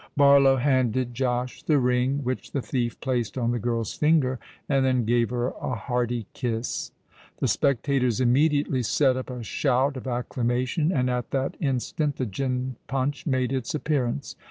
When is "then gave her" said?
4.83-5.49